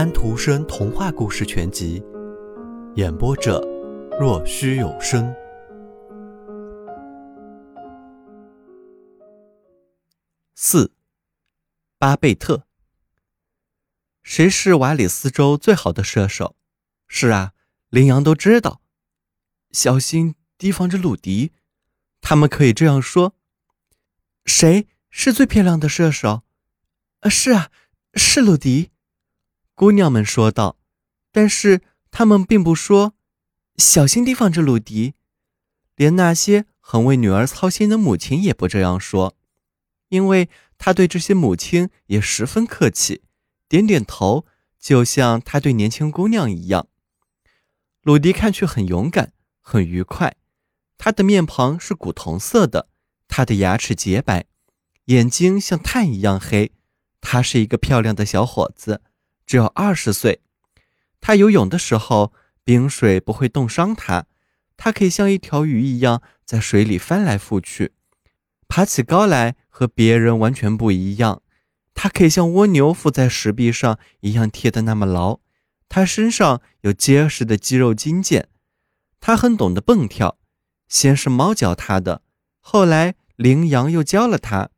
[0.00, 2.02] 安徒生童话故事全集，
[2.94, 3.60] 演播者：
[4.18, 5.30] 若虚有声。
[10.54, 10.94] 四，
[11.98, 12.66] 巴贝特。
[14.22, 16.56] 谁是瓦里斯州最好的射手？
[17.06, 17.52] 是啊，
[17.90, 18.80] 羚羊都知道。
[19.70, 21.52] 小心提防着鲁迪，
[22.22, 23.34] 他们可以这样说。
[24.46, 26.44] 谁是最漂亮的射手？
[27.18, 27.70] 啊，是啊，
[28.14, 28.92] 是鲁迪。
[29.80, 30.76] 姑娘们说道，
[31.32, 31.80] 但是
[32.10, 33.14] 他们并不说
[33.80, 35.14] “小心提防着鲁迪”，
[35.96, 39.34] 连那些很为女儿操心的母亲也不这样说，
[40.10, 43.22] 因为他对这些母亲也十分客气，
[43.70, 44.44] 点点头，
[44.78, 46.86] 就像他对年轻姑娘一样。
[48.02, 50.36] 鲁迪看去很勇敢，很愉快，
[50.98, 52.90] 他的面庞是古铜色的，
[53.26, 54.44] 他的牙齿洁白，
[55.06, 56.72] 眼睛像炭一样黑，
[57.22, 59.00] 他是一个漂亮的小伙子。
[59.50, 60.42] 只有二十岁，
[61.20, 64.26] 他游泳的时候，冰水不会冻伤他。
[64.76, 67.94] 他可以像一条鱼一样在水里翻来覆去，
[68.68, 71.42] 爬起高来和别人完全不一样。
[71.94, 75.40] 他可以像蜗牛附在石壁上一样贴得那么牢。
[75.88, 78.44] 他身上有结实的肌肉筋腱。
[79.18, 80.38] 他很懂得蹦跳，
[80.86, 82.22] 先是猫教他的，
[82.60, 84.70] 后来羚羊又教了他。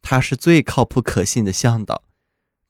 [0.00, 2.04] 他是最靠谱可信的向导。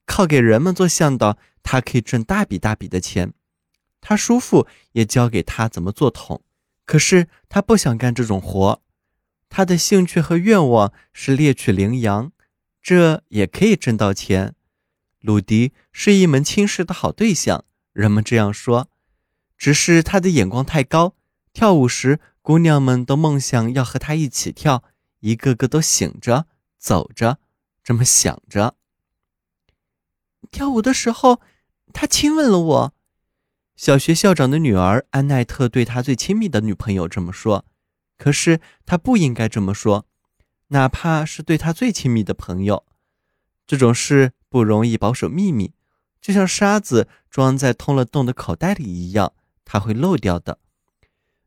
[0.06, 3.34] 靠给人们做向导，他可以挣大笔大笔的钱。
[4.00, 6.42] 他叔父也教给他怎么做桶，
[6.84, 8.80] 可是他不想干这种活。
[9.48, 12.32] 他的兴趣和愿望是猎取羚羊，
[12.80, 14.54] 这也可以挣到钱。
[15.20, 18.88] 鲁迪是一门亲事的好对象，人们这样说。
[19.58, 21.16] 只是他的眼光太高，
[21.52, 24.84] 跳舞时姑娘们都梦想要和他一起跳，
[25.20, 26.46] 一个个都醒着
[26.78, 27.38] 走着，
[27.82, 28.75] 这么想着。
[30.50, 31.40] 跳舞的时候，
[31.92, 32.94] 他亲吻了我。
[33.76, 37.64] 小学校长的女儿安奈特对他最亲密的女朋友这么说。
[38.18, 40.06] 可是他不应该这么说，
[40.68, 42.86] 哪怕是对他最亲密的朋友。
[43.66, 45.74] 这种事不容易保守秘密，
[46.22, 49.34] 就像沙子装在通了洞的口袋里一样，
[49.66, 50.58] 它会漏掉的。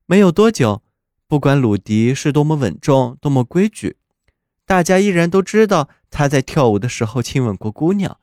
[0.05, 0.83] 没有多久，
[1.27, 3.97] 不管鲁迪是多么稳重、多么规矩，
[4.65, 8.19] 大家依然都知道他在跳舞的时候亲吻过姑娘。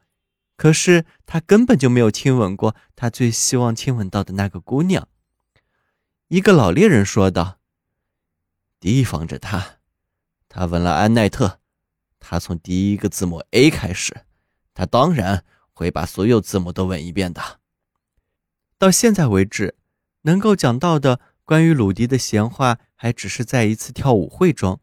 [0.56, 5.06] 可是他根本就没有亲吻过他最希望亲吻到的那个姑娘。
[6.28, 7.58] 一个老猎人说道
[8.80, 9.80] ：“提防着他，
[10.48, 11.60] 他吻了安奈特。
[12.18, 14.24] 他从第一个字母 A 开始，
[14.72, 17.60] 他当然会把所有字母都吻一遍的。”
[18.78, 19.76] 到现在为止，
[20.22, 24.80] 能够讲到的关于鲁迪的闲话，还只是在一次跳舞会中，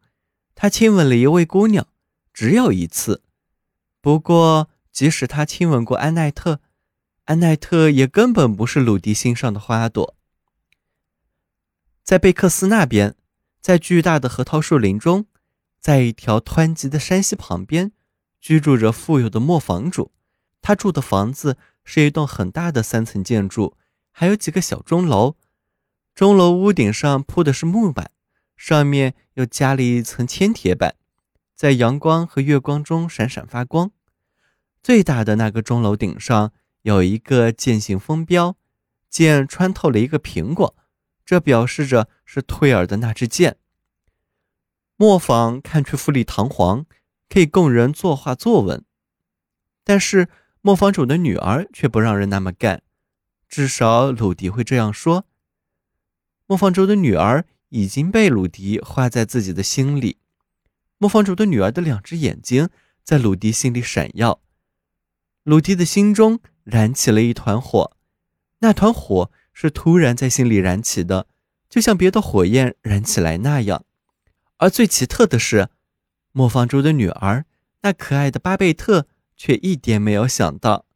[0.54, 1.88] 他亲吻了一位姑娘，
[2.32, 3.24] 只有一次。
[4.00, 4.70] 不过。
[4.94, 6.60] 即使他亲吻过安奈特，
[7.24, 10.16] 安奈特也根本不是鲁迪心上的花朵。
[12.04, 13.16] 在贝克斯那边，
[13.60, 15.26] 在巨大的核桃树林中，
[15.80, 17.90] 在一条湍急的山溪旁边，
[18.40, 20.12] 居住着富有的磨坊主。
[20.62, 23.76] 他住的房子是一栋很大的三层建筑，
[24.12, 25.34] 还有几个小钟楼。
[26.14, 28.12] 钟楼屋顶上铺的是木板，
[28.56, 30.94] 上面又加了一层铅铁板，
[31.56, 33.90] 在阳光和月光中闪闪发光。
[34.84, 36.52] 最大的那个钟楼顶上
[36.82, 38.58] 有一个剑形风标，
[39.08, 40.76] 剑穿透了一个苹果，
[41.24, 43.56] 这表示着是退尔的那支剑。
[44.96, 46.84] 磨坊看去富丽堂皇，
[47.30, 48.84] 可以供人作画作文，
[49.82, 50.28] 但是
[50.60, 52.82] 磨坊主的女儿却不让人那么干，
[53.48, 55.24] 至少鲁迪会这样说。
[56.46, 60.18] 磨坊主的女儿已经被鲁迪画在自己的心里，
[60.98, 62.68] 磨坊主的女儿的两只眼睛
[63.02, 64.42] 在鲁迪心里闪耀。
[65.44, 67.94] 鲁迪的心中燃起了一团火，
[68.60, 71.26] 那团火是突然在心里燃起的，
[71.68, 73.84] 就像别的火焰燃起来那样。
[74.56, 75.68] 而最奇特的是，
[76.32, 77.44] 磨坊主的女儿
[77.82, 79.06] 那可爱的巴贝特
[79.36, 80.86] 却一点没有想到，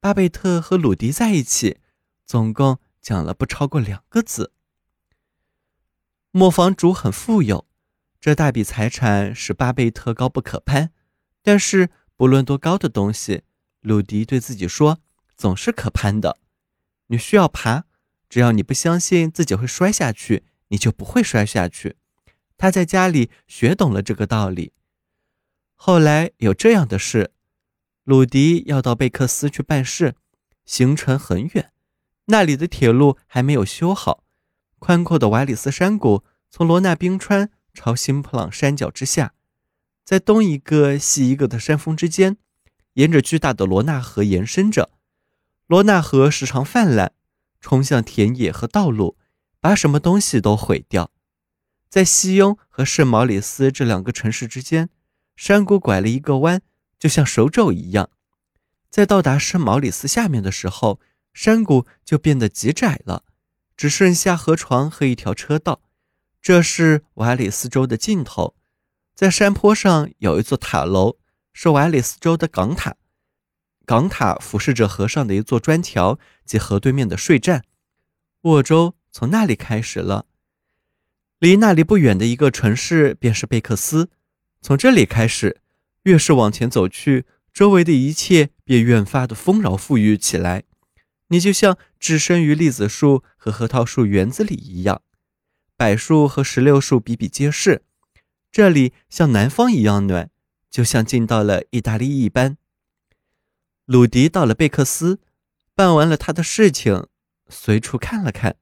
[0.00, 1.78] 巴贝特和鲁迪在一起，
[2.26, 4.50] 总共讲了不超过两个字。
[6.32, 7.64] 磨坊主很富有，
[8.20, 10.90] 这大笔财产使巴贝特高不可攀，
[11.44, 13.44] 但是不论多高的东西。
[13.84, 14.98] 鲁迪对自己说
[15.36, 16.38] ：“总是可攀的，
[17.08, 17.84] 你需要爬。
[18.30, 21.96] 只要你不相信自己会摔下去，你就不会摔下去。”
[22.56, 24.72] 他在家里学懂了这个道理。
[25.74, 27.32] 后来有这样的事：
[28.04, 30.14] 鲁迪要到贝克斯去办事，
[30.64, 31.70] 行程很远，
[32.26, 34.24] 那里的铁路还没有修好。
[34.78, 39.34] 宽阔的瓦里斯山谷从罗纳冰川朝新普朗山脚之下，
[40.06, 42.38] 在东一个西一个的山峰之间。
[42.94, 44.90] 沿着巨大的罗纳河延伸着，
[45.66, 47.12] 罗纳河时常泛滥，
[47.60, 49.16] 冲向田野和道路，
[49.60, 51.10] 把什么东西都毁掉。
[51.88, 54.90] 在西雍和圣毛里斯这两个城市之间，
[55.36, 56.62] 山谷拐了一个弯，
[56.98, 58.10] 就像手肘一样。
[58.90, 61.00] 在到达圣毛里斯下面的时候，
[61.32, 63.24] 山谷就变得极窄了，
[63.76, 65.82] 只剩下河床和一条车道。
[66.40, 68.54] 这是瓦里斯州的尽头。
[69.14, 71.16] 在山坡上有一座塔楼，
[71.54, 72.96] 是瓦里斯州的港塔。
[73.86, 77.64] 港塔俯视着河上的一座砖桥及河对面的税站。
[78.42, 80.26] 沃州从那里开始了。
[81.38, 84.10] 离那里不远的一个城市便是贝克斯。
[84.60, 85.60] 从这里开始，
[86.02, 87.24] 越是往前走去。
[87.52, 90.64] 周围的一切便越发的丰饶富裕起来，
[91.28, 95.02] 你就像置身于栗子树和核桃树园子里一样，
[95.76, 97.84] 柏树和石榴树比比皆是。
[98.50, 100.30] 这里像南方一样暖，
[100.74, 102.58] 就像进到了意大利一般。
[103.84, 105.20] 鲁迪到了贝克斯，
[105.72, 107.06] 办完了他的事情，
[107.48, 108.56] 随处看了看，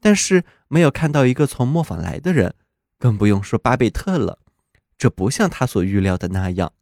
[0.00, 2.54] 但是没有看到一个从磨坊来的人，
[2.98, 4.38] 更不用说巴贝特了。
[4.96, 6.72] 这不像他所预料的那样。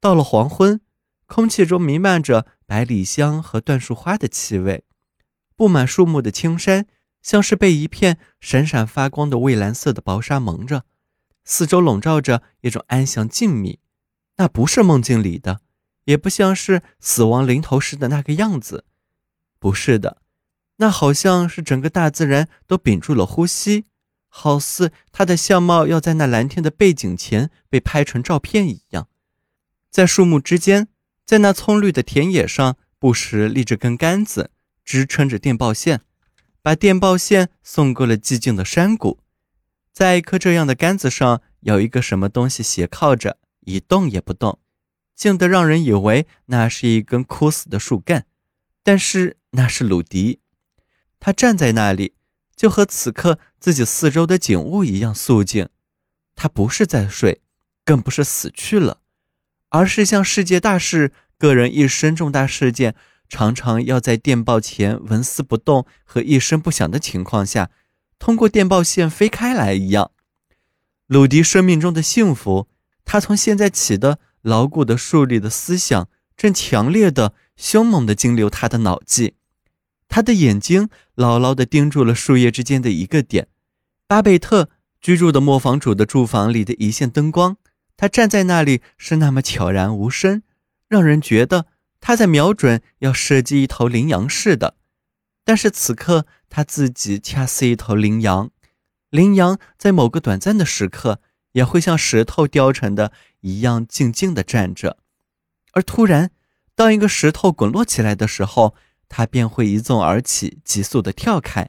[0.00, 0.80] 到了黄昏，
[1.26, 4.82] 空气中弥漫着百里香和椴树花的气味。
[5.54, 6.88] 布满树木的青山
[7.22, 10.84] 像是被一片闪闪发光的蔚蓝色的薄纱蒙着，
[11.44, 13.78] 四周笼罩着一种安详静谧。
[14.36, 15.60] 那不是梦境里的，
[16.04, 18.84] 也不像是死亡临头时的那个样子。
[19.58, 20.22] 不是的，
[20.76, 23.84] 那好像是整个大自然都屏住了呼吸，
[24.28, 29.08] 好似它的相貌要在那蓝天的背景前被拍成照片一样。
[29.90, 30.88] 在树木之间，
[31.24, 34.50] 在那葱绿的田野上，不时立着根杆子，
[34.84, 36.00] 支撑着电报线，
[36.62, 39.21] 把电报线送过了寂静的山谷。
[39.92, 44.58] 在一棵这样的杆子上，有一个什么东西斜靠着，一动也不动，
[45.14, 48.26] 静得让人以为那是一根枯死的树干。
[48.82, 50.40] 但是那是鲁迪，
[51.20, 52.14] 他站在那里，
[52.56, 55.68] 就和此刻自己四周的景物一样肃静。
[56.34, 57.42] 他不是在睡，
[57.84, 59.02] 更不是死去了。
[59.68, 62.94] 而是像世界大事、个人一生重大事件，
[63.28, 67.70] 常常要在电报前纹丝不动和一声不响的情况下，
[68.22, 70.12] 通过电报线飞开来一样。
[71.08, 72.68] 鲁迪生命中的幸福，
[73.04, 79.34] 他从现在起的牢固的树立的思想，正强烈的、凶猛的经流他的脑际。
[80.08, 83.48] 他的眼睛牢牢地盯住了树叶之间的一个点，
[84.06, 84.68] 巴贝特
[85.00, 87.56] 居住的磨坊主的住房里的一线灯光。
[87.96, 90.44] 他站在那里是那么悄然无声，
[90.86, 91.66] 让人觉得
[92.00, 94.76] 他在瞄准要射击一头羚羊似的。
[95.44, 98.50] 但是此刻他自己恰似一头羚羊，
[99.10, 101.20] 羚羊在某个短暂的时刻
[101.52, 104.98] 也会像石头雕成的一样静静地站着，
[105.72, 106.30] 而突然，
[106.74, 108.74] 当一个石头滚落起来的时候，
[109.08, 111.68] 它便会一纵而起，急速地跳开。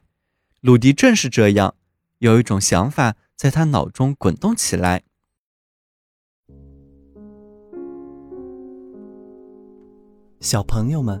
[0.60, 1.74] 鲁迪正是这样，
[2.18, 5.02] 有一种想法在他脑中滚动起来。
[10.40, 11.20] 小朋友们，